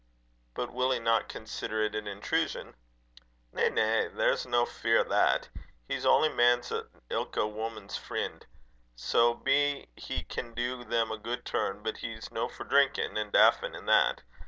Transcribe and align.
"But 0.55 0.73
will 0.73 0.89
he 0.89 0.97
not 0.97 1.29
consider 1.29 1.83
it 1.83 1.93
an 1.93 2.07
intrusion?" 2.07 2.73
"Na, 3.53 3.67
na; 3.67 4.09
there's 4.11 4.47
no 4.47 4.65
fear 4.65 5.01
o' 5.01 5.09
that. 5.09 5.49
He's 5.87 6.07
ony 6.07 6.29
man's 6.29 6.71
an' 6.71 6.89
ilka 7.11 7.45
woman's 7.45 7.97
freen 7.97 8.41
so 8.95 9.35
be 9.35 9.89
he 9.95 10.23
can 10.23 10.55
do 10.55 10.83
them 10.83 11.11
a 11.11 11.19
guid 11.19 11.45
turn; 11.45 11.83
but 11.83 11.97
he's 11.97 12.31
no 12.31 12.49
for 12.49 12.63
drinkin' 12.63 13.15
and 13.15 13.31
daffin' 13.31 13.75
an' 13.75 13.85
that. 13.85 14.23